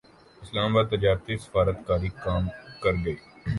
[0.43, 2.43] اسلام اباد تجارتی سفارت کاری کام
[2.83, 3.15] کرگئی